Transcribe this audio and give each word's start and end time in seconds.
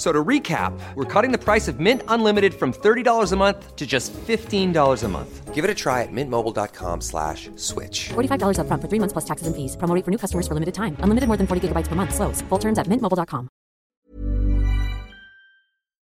So 0.00 0.12
to 0.12 0.24
recap, 0.24 0.72
we're 0.94 1.04
cutting 1.04 1.30
the 1.30 1.36
price 1.36 1.68
of 1.68 1.78
Mint 1.78 2.02
Unlimited 2.08 2.54
from 2.54 2.72
$30 2.72 3.32
a 3.32 3.36
month 3.36 3.76
to 3.76 3.86
just 3.86 4.14
$15 4.14 5.04
a 5.04 5.08
month. 5.08 5.54
Give 5.54 5.62
it 5.62 5.70
a 5.70 5.74
try 5.74 6.00
at 6.00 6.08
mintmobile.com 6.10 7.02
slash 7.02 7.50
switch. 7.56 8.08
$45 8.08 8.60
up 8.60 8.66
front 8.66 8.80
for 8.80 8.88
three 8.88 8.98
months 8.98 9.12
plus 9.12 9.26
taxes 9.26 9.46
and 9.46 9.54
fees. 9.54 9.76
Promo 9.76 9.94
rate 9.94 10.06
for 10.06 10.10
new 10.10 10.16
customers 10.16 10.48
for 10.48 10.54
limited 10.54 10.74
time. 10.74 10.96
Unlimited 11.00 11.28
more 11.28 11.36
than 11.36 11.46
40 11.46 11.68
gigabytes 11.68 11.86
per 11.86 11.96
month. 11.96 12.14
Slows. 12.14 12.40
Full 12.48 12.58
terms 12.58 12.78
at 12.78 12.86
mintmobile.com. 12.86 13.48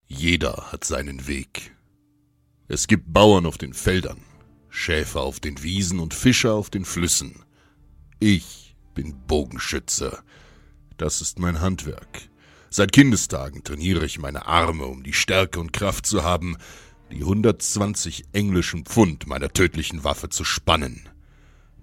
Jeder 0.08 0.72
hat 0.72 0.86
seinen 0.86 1.27
Weg. 1.27 1.76
Es 2.70 2.88
gibt 2.88 3.12
Bauern 3.12 3.46
auf 3.46 3.58
den 3.58 3.74
Feldern, 3.74 4.22
Schäfer 4.70 5.24
auf 5.24 5.41
den 5.41 5.62
Wiesen 5.62 6.00
und 6.00 6.13
Fischer 6.13 6.54
auf 6.54 6.70
den 6.70 6.86
Flüssen. 6.86 7.44
Ich 8.22 8.77
bin 8.94 9.13
Bogenschütze. 9.27 10.20
Das 10.96 11.20
ist 11.20 11.38
mein 11.38 11.60
Handwerk. 11.60 12.30
Seit 12.76 12.91
Kindestagen 12.91 13.63
trainiere 13.63 14.04
ich 14.04 14.18
meine 14.18 14.48
Arme, 14.48 14.88
um 14.88 15.04
die 15.04 15.13
Stärke 15.13 15.59
und 15.59 15.73
Kraft 15.73 16.08
zu 16.08 16.23
haben, 16.23 16.58
die 17.12 17.20
120 17.20 18.23
englischen 18.34 18.84
Pfund 18.84 19.27
meiner 19.27 19.49
tödlichen 19.49 20.04
Waffe 20.04 20.30
zu 20.30 20.44
spannen. 20.44 21.08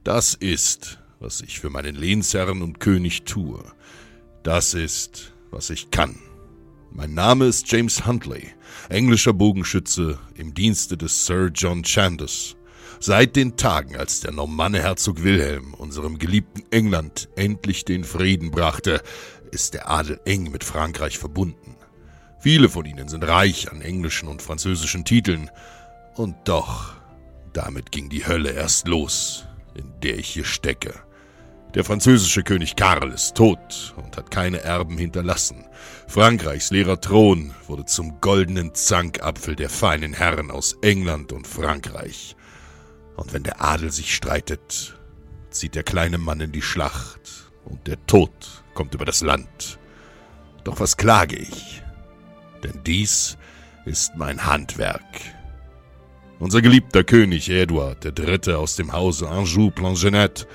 Das 0.02 0.34
ist, 0.34 0.98
was 1.20 1.42
ich 1.42 1.60
für 1.60 1.70
meinen 1.70 1.94
Lehnsherrn 1.94 2.60
und 2.60 2.80
König 2.80 3.22
tue. 3.22 3.62
Das 4.42 4.74
ist, 4.74 5.32
was 5.52 5.70
ich 5.70 5.92
kann. 5.92 6.18
Mein 6.90 7.14
Name 7.14 7.44
ist 7.46 7.70
James 7.70 8.04
Huntley, 8.04 8.48
englischer 8.88 9.32
Bogenschütze 9.32 10.18
im 10.34 10.54
Dienste 10.54 10.96
des 10.96 11.24
Sir 11.24 11.52
John 11.54 11.84
Chandos. 11.84 12.56
Seit 13.02 13.34
den 13.34 13.56
Tagen, 13.56 13.96
als 13.96 14.20
der 14.20 14.32
Normanne 14.32 14.82
Herzog 14.82 15.22
Wilhelm 15.22 15.72
unserem 15.72 16.18
geliebten 16.18 16.64
England 16.70 17.30
endlich 17.34 17.86
den 17.86 18.04
Frieden 18.04 18.50
brachte, 18.50 19.02
ist 19.50 19.74
der 19.74 19.90
Adel 19.90 20.20
eng 20.24 20.50
mit 20.50 20.64
Frankreich 20.64 21.18
verbunden. 21.18 21.76
Viele 22.38 22.68
von 22.68 22.86
ihnen 22.86 23.08
sind 23.08 23.24
reich 23.24 23.70
an 23.70 23.82
englischen 23.82 24.28
und 24.28 24.40
französischen 24.40 25.04
Titeln. 25.04 25.50
Und 26.14 26.36
doch, 26.44 26.94
damit 27.52 27.92
ging 27.92 28.08
die 28.08 28.26
Hölle 28.26 28.50
erst 28.50 28.88
los, 28.88 29.46
in 29.74 29.92
der 30.00 30.18
ich 30.18 30.28
hier 30.28 30.44
stecke. 30.44 30.94
Der 31.74 31.84
französische 31.84 32.42
König 32.42 32.76
Karl 32.76 33.12
ist 33.12 33.36
tot 33.36 33.94
und 33.96 34.16
hat 34.16 34.30
keine 34.30 34.60
Erben 34.60 34.98
hinterlassen. 34.98 35.66
Frankreichs 36.08 36.70
leerer 36.70 37.00
Thron 37.00 37.54
wurde 37.68 37.84
zum 37.84 38.20
goldenen 38.20 38.74
Zankapfel 38.74 39.54
der 39.54 39.68
feinen 39.68 40.14
Herren 40.14 40.50
aus 40.50 40.76
England 40.82 41.32
und 41.32 41.46
Frankreich. 41.46 42.34
Und 43.16 43.32
wenn 43.32 43.42
der 43.42 43.62
Adel 43.62 43.92
sich 43.92 44.14
streitet, 44.14 44.98
zieht 45.50 45.74
der 45.74 45.84
kleine 45.84 46.18
Mann 46.18 46.40
in 46.40 46.52
die 46.52 46.62
Schlacht 46.62 47.49
und 47.70 47.86
der 47.86 48.04
Tod 48.06 48.30
kommt 48.74 48.94
über 48.94 49.04
das 49.04 49.20
Land. 49.22 49.78
Doch 50.64 50.80
was 50.80 50.96
klage 50.96 51.36
ich? 51.36 51.82
Denn 52.62 52.80
dies 52.84 53.38
ist 53.86 54.16
mein 54.16 54.44
Handwerk. 54.44 55.04
Unser 56.38 56.62
geliebter 56.62 57.04
König 57.04 57.48
Eduard 57.48 58.04
III. 58.04 58.54
aus 58.54 58.76
dem 58.76 58.92
Hause 58.92 59.28
Anjou 59.28 59.70
Plangenette 59.70 60.46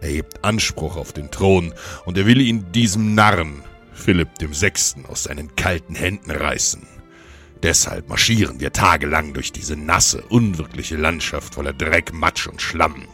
erhebt 0.00 0.44
Anspruch 0.44 0.96
auf 0.96 1.12
den 1.12 1.30
Thron 1.30 1.72
und 2.04 2.18
er 2.18 2.26
will 2.26 2.40
ihn 2.40 2.72
diesem 2.72 3.14
Narren, 3.14 3.62
Philipp 3.92 4.28
VI., 4.40 5.02
aus 5.08 5.24
seinen 5.24 5.54
kalten 5.56 5.94
Händen 5.94 6.30
reißen. 6.30 6.86
Deshalb 7.62 8.08
marschieren 8.08 8.60
wir 8.60 8.72
tagelang 8.72 9.32
durch 9.32 9.50
diese 9.50 9.76
nasse, 9.76 10.22
unwirkliche 10.28 10.96
Landschaft 10.96 11.54
voller 11.54 11.72
Dreck, 11.72 12.12
Matsch 12.12 12.46
und 12.46 12.60
Schlamm. 12.60 13.06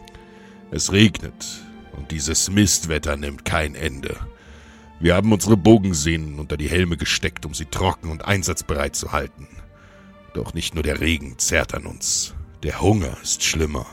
Es 0.71 0.91
regnet 0.91 1.61
dieses 2.11 2.51
Mistwetter 2.51 3.15
nimmt 3.15 3.45
kein 3.45 3.73
Ende. 3.73 4.17
Wir 4.99 5.15
haben 5.15 5.31
unsere 5.31 5.57
Bogensehnen 5.57 6.39
unter 6.39 6.57
die 6.57 6.69
Helme 6.69 6.97
gesteckt, 6.97 7.45
um 7.45 7.53
sie 7.53 7.65
trocken 7.65 8.11
und 8.11 8.25
einsatzbereit 8.25 8.95
zu 8.95 9.13
halten. 9.13 9.47
Doch 10.33 10.53
nicht 10.53 10.75
nur 10.75 10.83
der 10.83 10.99
Regen 10.99 11.39
zerrt 11.39 11.73
an 11.73 11.85
uns, 11.85 12.35
der 12.63 12.81
Hunger 12.81 13.17
ist 13.23 13.43
schlimmer. 13.43 13.85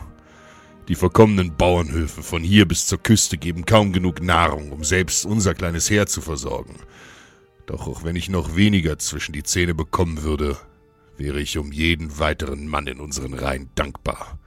Die 0.88 0.94
verkommenen 0.94 1.56
Bauernhöfe 1.56 2.22
von 2.22 2.42
hier 2.42 2.66
bis 2.66 2.86
zur 2.86 2.98
Küste 2.98 3.38
geben 3.38 3.64
kaum 3.64 3.92
genug 3.92 4.22
Nahrung, 4.22 4.72
um 4.72 4.84
selbst 4.84 5.24
unser 5.24 5.54
kleines 5.54 5.88
Heer 5.88 6.06
zu 6.06 6.20
versorgen. 6.20 6.76
Doch 7.66 7.86
auch 7.86 8.04
wenn 8.04 8.16
ich 8.16 8.28
noch 8.28 8.56
weniger 8.56 8.98
zwischen 8.98 9.32
die 9.32 9.42
Zähne 9.42 9.74
bekommen 9.74 10.22
würde, 10.22 10.56
wäre 11.16 11.40
ich 11.40 11.58
um 11.58 11.72
jeden 11.72 12.18
weiteren 12.18 12.66
Mann 12.66 12.86
in 12.86 13.00
unseren 13.00 13.34
Reihen 13.34 13.70
dankbar. 13.74 14.38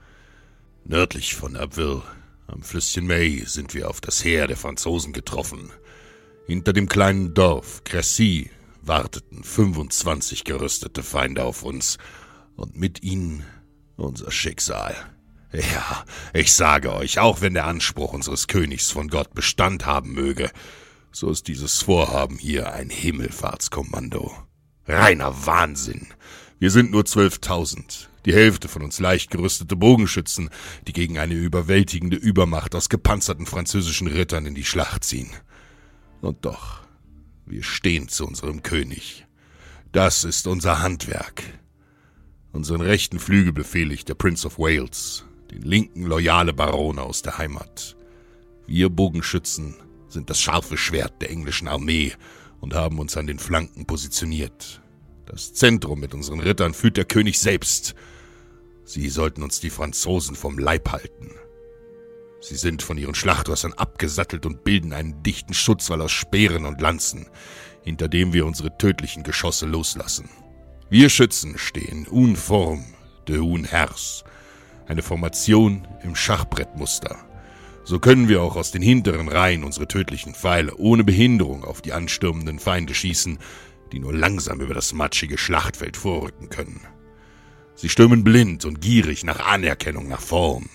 Nördlich 0.84 1.34
von 1.34 1.56
Abbeville, 1.56 2.02
am 2.52 2.62
Flüsschen 2.62 3.06
May, 3.06 3.42
sind 3.46 3.74
wir 3.74 3.88
auf 3.88 4.00
das 4.00 4.24
Heer 4.24 4.46
der 4.46 4.56
Franzosen 4.56 5.12
getroffen– 5.12 5.70
hinter 6.46 6.72
dem 6.72 6.88
kleinen 6.88 7.34
Dorf 7.34 7.84
Cressy 7.84 8.50
warteten 8.82 9.44
25 9.44 10.44
gerüstete 10.44 11.02
Feinde 11.02 11.44
auf 11.44 11.62
uns 11.62 11.98
und 12.56 12.76
mit 12.76 13.02
ihnen 13.02 13.44
unser 13.96 14.30
Schicksal. 14.30 14.96
Ja, 15.52 16.04
ich 16.32 16.52
sage 16.52 16.92
euch, 16.92 17.20
auch 17.20 17.42
wenn 17.42 17.54
der 17.54 17.66
Anspruch 17.66 18.12
unseres 18.12 18.48
Königs 18.48 18.90
von 18.90 19.08
Gott 19.08 19.34
Bestand 19.34 19.86
haben 19.86 20.12
möge, 20.12 20.50
so 21.12 21.30
ist 21.30 21.46
dieses 21.46 21.82
Vorhaben 21.82 22.38
hier 22.38 22.72
ein 22.72 22.90
Himmelfahrtskommando. 22.90 24.32
Reiner 24.86 25.46
Wahnsinn. 25.46 26.08
Wir 26.58 26.70
sind 26.70 26.90
nur 26.90 27.04
zwölftausend, 27.04 28.10
die 28.24 28.34
Hälfte 28.34 28.68
von 28.68 28.82
uns 28.82 29.00
leicht 29.00 29.30
gerüstete 29.30 29.76
Bogenschützen, 29.76 30.50
die 30.86 30.92
gegen 30.92 31.18
eine 31.18 31.34
überwältigende 31.34 32.16
Übermacht 32.16 32.74
aus 32.74 32.88
gepanzerten 32.88 33.46
französischen 33.46 34.06
Rittern 34.06 34.46
in 34.46 34.54
die 34.54 34.64
Schlacht 34.64 35.04
ziehen. 35.04 35.30
Und 36.20 36.44
doch, 36.44 36.82
wir 37.46 37.62
stehen 37.62 38.08
zu 38.08 38.26
unserem 38.26 38.62
König. 38.62 39.26
Das 39.90 40.24
ist 40.24 40.46
unser 40.46 40.80
Handwerk. 40.80 41.42
Unseren 42.52 42.80
rechten 42.80 43.18
Flügel 43.18 43.52
befehligt 43.52 44.08
der 44.08 44.14
Prince 44.14 44.46
of 44.46 44.58
Wales, 44.58 45.24
den 45.50 45.62
linken 45.62 46.04
loyale 46.04 46.52
Barone 46.52 47.02
aus 47.02 47.22
der 47.22 47.38
Heimat. 47.38 47.96
Wir 48.66 48.88
Bogenschützen 48.88 49.74
sind 50.08 50.30
das 50.30 50.40
scharfe 50.40 50.76
Schwert 50.76 51.20
der 51.20 51.30
englischen 51.30 51.68
Armee 51.68 52.12
und 52.60 52.74
haben 52.74 52.98
uns 52.98 53.16
an 53.16 53.26
den 53.26 53.38
Flanken 53.38 53.86
positioniert. 53.86 54.80
Das 55.26 55.52
Zentrum 55.54 56.00
mit 56.00 56.14
unseren 56.14 56.40
Rittern 56.40 56.74
führt 56.74 56.96
der 56.96 57.04
König 57.04 57.38
selbst. 57.38 57.94
Sie 58.84 59.08
sollten 59.08 59.42
uns 59.42 59.60
die 59.60 59.70
Franzosen 59.70 60.36
vom 60.36 60.58
Leib 60.58 60.90
halten. 60.90 61.30
Sie 62.40 62.56
sind 62.56 62.82
von 62.82 62.98
ihren 62.98 63.14
Schlachtrössern 63.14 63.72
abgesattelt 63.72 64.46
und 64.46 64.64
bilden 64.64 64.92
einen 64.92 65.22
dichten 65.22 65.54
Schutzwall 65.54 66.02
aus 66.02 66.10
Speeren 66.10 66.66
und 66.66 66.80
Lanzen, 66.80 67.28
hinter 67.82 68.08
dem 68.08 68.32
wir 68.32 68.46
unsere 68.46 68.76
tödlichen 68.78 69.22
Geschosse 69.22 69.66
loslassen. 69.66 70.28
Wir 70.90 71.08
Schützen 71.08 71.56
stehen 71.56 72.06
unform 72.08 72.84
de 73.28 73.38
un 73.38 73.64
hers, 73.64 74.24
eine 74.86 75.02
Formation 75.02 75.86
im 76.02 76.16
Schachbrettmuster. 76.16 77.16
So 77.84 77.98
können 77.98 78.28
wir 78.28 78.42
auch 78.42 78.56
aus 78.56 78.72
den 78.72 78.82
hinteren 78.82 79.28
Reihen 79.28 79.64
unsere 79.64 79.88
tödlichen 79.88 80.34
Pfeile 80.34 80.76
ohne 80.76 81.04
Behinderung 81.04 81.64
auf 81.64 81.80
die 81.80 81.92
anstürmenden 81.92 82.58
Feinde 82.58 82.94
schießen, 82.94 83.38
die 83.92 84.00
nur 84.00 84.12
langsam 84.12 84.60
über 84.60 84.74
das 84.74 84.92
matschige 84.92 85.38
Schlachtfeld 85.38 85.96
vorrücken 85.96 86.48
können. 86.48 86.80
Sie 87.74 87.88
stürmen 87.88 88.24
blind 88.24 88.64
und 88.64 88.80
gierig 88.80 89.24
nach 89.24 89.40
Anerkennung 89.40 90.08
nach 90.08 90.20
vorn, 90.20 90.68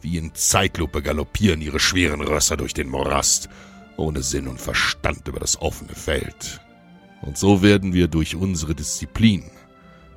wie 0.00 0.18
in 0.18 0.34
Zeitlupe 0.34 1.02
galoppieren 1.02 1.60
ihre 1.60 1.80
schweren 1.80 2.20
Rösser 2.20 2.56
durch 2.56 2.74
den 2.74 2.88
Morast, 2.88 3.48
ohne 3.96 4.22
Sinn 4.22 4.48
und 4.48 4.60
Verstand 4.60 5.28
über 5.28 5.40
das 5.40 5.60
offene 5.60 5.94
Feld. 5.94 6.60
Und 7.22 7.38
so 7.38 7.62
werden 7.62 7.94
wir 7.94 8.08
durch 8.08 8.36
unsere 8.36 8.74
Disziplin 8.74 9.50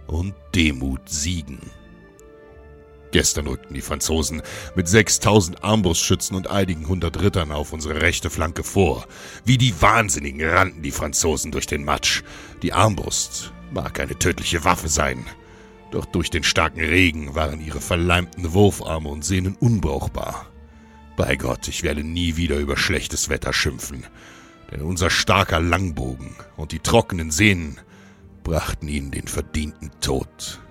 und 0.07 0.33
Demut 0.53 1.07
siegen. 1.07 1.59
Gestern 3.11 3.47
rückten 3.47 3.73
die 3.73 3.81
Franzosen 3.81 4.41
mit 4.75 4.87
6000 4.87 5.63
Armbrustschützen 5.63 6.35
und 6.35 6.49
einigen 6.49 6.87
hundert 6.87 7.21
Rittern 7.21 7.51
auf 7.51 7.71
unsere 7.71 8.01
rechte 8.01 8.29
Flanke 8.29 8.63
vor. 8.63 9.07
Wie 9.45 9.57
die 9.57 9.81
Wahnsinnigen 9.81 10.47
rannten 10.47 10.83
die 10.83 10.91
Franzosen 10.91 11.51
durch 11.51 11.67
den 11.67 11.85
Matsch. 11.85 12.23
Die 12.61 12.73
Armbrust 12.73 13.53
mag 13.71 13.99
eine 13.99 14.19
tödliche 14.19 14.65
Waffe 14.65 14.89
sein, 14.89 15.25
doch 15.91 16.05
durch 16.05 16.29
den 16.29 16.43
starken 16.43 16.79
Regen 16.79 17.35
waren 17.35 17.61
ihre 17.61 17.81
verleimten 17.81 18.53
Wurfarme 18.53 19.09
und 19.09 19.23
Sehnen 19.23 19.55
unbrauchbar. 19.55 20.47
Bei 21.15 21.35
Gott, 21.35 21.67
ich 21.67 21.83
werde 21.83 22.03
nie 22.03 22.37
wieder 22.37 22.57
über 22.57 22.77
schlechtes 22.77 23.29
Wetter 23.29 23.53
schimpfen, 23.53 24.05
denn 24.71 24.81
unser 24.81 25.09
starker 25.09 25.59
Langbogen 25.59 26.35
und 26.55 26.71
die 26.71 26.79
trockenen 26.79 27.31
Sehnen 27.31 27.77
brachten 28.43 28.87
ihnen 28.87 29.11
den 29.11 29.27
verdienten 29.27 29.91
Tod. 29.99 30.61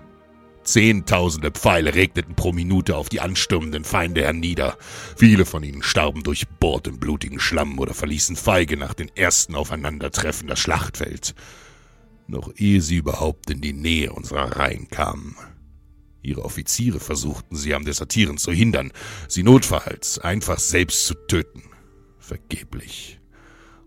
Zehntausende 0.63 1.51
Pfeile 1.51 1.95
regneten 1.95 2.35
pro 2.35 2.51
Minute 2.51 2.97
auf 2.97 3.07
die 3.07 3.21
anstürmenden 3.21 3.85
Feinde 3.85 4.23
hernieder. 4.23 4.77
Viele 5.15 5.45
von 5.45 5.63
ihnen 5.63 5.81
starben 5.81 6.23
durchbohrt 6.23 6.87
im 6.87 6.99
blutigen 6.99 7.39
Schlamm 7.39 7.79
oder 7.79 7.93
verließen 7.93 8.35
feige 8.35 8.75
nach 8.75 8.93
den 8.93 9.09
ersten 9.15 9.55
Aufeinandertreffen 9.55 10.47
das 10.47 10.59
Schlachtfeld. 10.59 11.35
Noch 12.27 12.51
ehe 12.57 12.81
sie 12.81 12.97
überhaupt 12.97 13.49
in 13.49 13.61
die 13.61 13.73
Nähe 13.73 14.11
unserer 14.11 14.57
Reihen 14.57 14.89
kamen. 14.89 15.35
Ihre 16.21 16.43
Offiziere 16.43 16.99
versuchten 16.99 17.55
sie 17.55 17.73
am 17.73 17.85
Desertieren 17.85 18.37
zu 18.37 18.51
hindern, 18.51 18.91
sie 19.29 19.43
notfalls 19.43 20.19
einfach 20.19 20.59
selbst 20.59 21.07
zu 21.07 21.13
töten. 21.13 21.63
Vergeblich. 22.19 23.19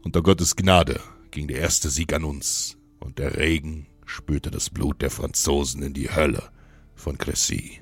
Unter 0.02 0.22
Gottes 0.22 0.56
Gnade 0.56 1.00
ging 1.30 1.48
der 1.48 1.58
erste 1.58 1.90
Sieg 1.90 2.14
an 2.14 2.24
uns, 2.24 2.78
und 2.98 3.18
der 3.18 3.36
Regen 3.36 3.86
spülte 4.06 4.50
das 4.50 4.70
Blut 4.70 5.02
der 5.02 5.10
Franzosen 5.10 5.82
in 5.82 5.92
die 5.92 6.10
Hölle 6.10 6.50
von 6.94 7.18
Crécy. 7.18 7.80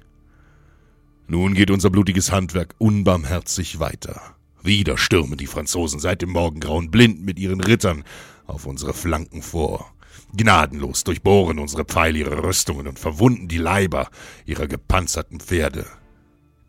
Nun 1.29 1.55
geht 1.55 1.71
unser 1.71 1.91
blutiges 1.91 2.33
Handwerk 2.33 2.75
unbarmherzig 2.79 3.79
weiter. 3.79 4.21
Wieder 4.63 4.99
stürmen 4.99 5.39
die 5.39 5.47
Franzosen 5.47 6.01
seit 6.01 6.23
dem 6.23 6.31
Morgengrauen 6.31 6.91
blind 6.91 7.23
mit 7.23 7.39
ihren 7.39 7.61
Rittern 7.61 8.03
auf 8.47 8.67
unsere 8.67 8.95
Flanken 8.95 9.43
vor. 9.43 9.95
Gnadenlos 10.37 11.05
durchbohren 11.05 11.59
unsere 11.59 11.85
Pfeile 11.85 12.19
ihre 12.19 12.43
Rüstungen 12.43 12.87
und 12.87 12.99
verwunden 12.99 13.49
die 13.49 13.59
Leiber 13.59 14.09
ihrer 14.45 14.67
gepanzerten 14.67 15.41
Pferde. 15.41 15.87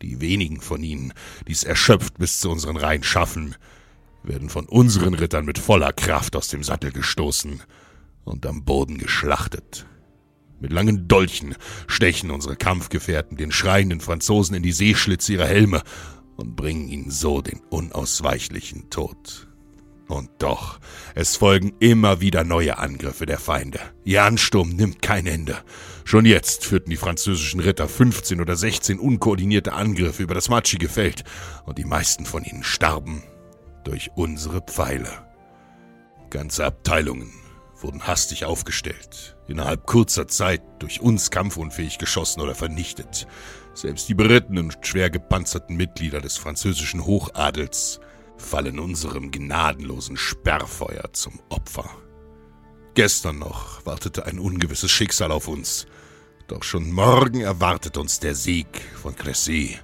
Die 0.02 0.20
wenigen 0.20 0.60
von 0.60 0.82
ihnen, 0.82 1.12
die 1.46 1.52
es 1.52 1.64
erschöpft 1.64 2.18
bis 2.18 2.40
zu 2.40 2.50
unseren 2.50 2.76
Reihen 2.76 3.02
schaffen, 3.02 3.54
werden 4.22 4.48
von 4.48 4.66
unseren 4.66 5.14
Rittern 5.14 5.44
mit 5.44 5.58
voller 5.58 5.92
Kraft 5.92 6.36
aus 6.36 6.48
dem 6.48 6.62
Sattel 6.62 6.92
gestoßen 6.92 7.62
und 8.24 8.46
am 8.46 8.64
Boden 8.64 8.98
geschlachtet. 8.98 9.86
Mit 10.60 10.72
langen 10.72 11.08
Dolchen 11.08 11.54
stechen 11.86 12.30
unsere 12.30 12.56
Kampfgefährten 12.56 13.36
den 13.36 13.50
schreienden 13.50 14.00
Franzosen 14.00 14.56
in 14.56 14.62
die 14.62 14.72
Seeschlitze 14.72 15.32
ihrer 15.34 15.46
Helme 15.46 15.82
und 16.36 16.56
bringen 16.56 16.88
ihnen 16.88 17.10
so 17.10 17.40
den 17.40 17.60
unausweichlichen 17.70 18.90
Tod. 18.90 19.49
Und 20.10 20.30
doch, 20.38 20.80
es 21.14 21.36
folgen 21.36 21.72
immer 21.78 22.20
wieder 22.20 22.42
neue 22.42 22.78
Angriffe 22.78 23.26
der 23.26 23.38
Feinde. 23.38 23.78
Ihr 24.02 24.24
Ansturm 24.24 24.70
nimmt 24.70 25.02
kein 25.02 25.24
Ende. 25.24 25.58
Schon 26.04 26.24
jetzt 26.24 26.64
führten 26.64 26.90
die 26.90 26.96
französischen 26.96 27.60
Ritter 27.60 27.86
15 27.86 28.40
oder 28.40 28.56
16 28.56 28.98
unkoordinierte 28.98 29.72
Angriffe 29.72 30.24
über 30.24 30.34
das 30.34 30.48
matschige 30.48 30.88
Feld, 30.88 31.22
und 31.64 31.78
die 31.78 31.84
meisten 31.84 32.26
von 32.26 32.42
ihnen 32.42 32.64
starben 32.64 33.22
durch 33.84 34.10
unsere 34.16 34.60
Pfeile. 34.62 35.10
Ganze 36.30 36.64
Abteilungen 36.64 37.30
wurden 37.80 38.08
hastig 38.08 38.44
aufgestellt, 38.44 39.36
innerhalb 39.46 39.86
kurzer 39.86 40.26
Zeit 40.26 40.62
durch 40.80 41.00
uns 41.00 41.30
kampfunfähig 41.30 41.98
geschossen 41.98 42.40
oder 42.40 42.56
vernichtet. 42.56 43.28
Selbst 43.74 44.08
die 44.08 44.14
berittenen 44.14 44.72
und 44.72 44.84
schwer 44.84 45.08
gepanzerten 45.08 45.76
Mitglieder 45.76 46.20
des 46.20 46.36
französischen 46.36 47.06
Hochadels 47.06 48.00
fallen 48.40 48.78
unserem 48.78 49.30
gnadenlosen 49.30 50.16
Sperrfeuer 50.16 51.12
zum 51.12 51.38
Opfer. 51.48 51.90
Gestern 52.94 53.38
noch 53.38 53.84
wartete 53.86 54.26
ein 54.26 54.38
ungewisses 54.38 54.90
Schicksal 54.90 55.30
auf 55.30 55.46
uns, 55.46 55.86
doch 56.48 56.64
schon 56.64 56.90
morgen 56.90 57.40
erwartet 57.42 57.96
uns 57.96 58.18
der 58.18 58.34
Sieg 58.34 58.66
von 59.00 59.14
Crécy. 59.14 59.76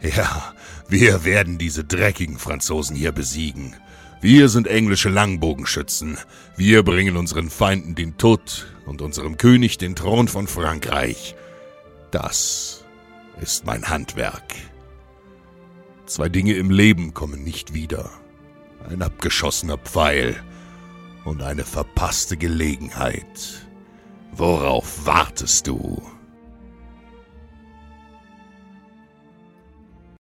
Ja, 0.00 0.54
wir 0.88 1.24
werden 1.24 1.58
diese 1.58 1.84
dreckigen 1.84 2.38
Franzosen 2.38 2.96
hier 2.96 3.12
besiegen 3.12 3.76
wir 4.20 4.48
sind 4.48 4.66
englische 4.66 5.10
Langbogenschützen. 5.10 6.18
Wir 6.56 6.82
bringen 6.82 7.16
unseren 7.16 7.50
Feinden 7.50 7.94
den 7.94 8.18
Tod 8.18 8.66
und 8.84 9.00
unserem 9.00 9.36
König 9.36 9.78
den 9.78 9.94
Thron 9.94 10.26
von 10.26 10.48
Frankreich. 10.48 11.36
Das 12.10 12.84
ist 13.40 13.64
mein 13.64 13.88
Handwerk. 13.88 14.42
Zwei 16.08 16.30
Dinge 16.30 16.54
im 16.54 16.70
Leben 16.70 17.12
kommen 17.12 17.44
nicht 17.44 17.74
wieder. 17.74 18.10
Ein 18.88 19.02
abgeschossener 19.02 19.76
Pfeil 19.76 20.42
und 21.26 21.42
eine 21.42 21.64
verpasste 21.64 22.38
Gelegenheit. 22.38 23.68
Worauf 24.32 25.04
wartest 25.04 25.66
du? 25.66 26.00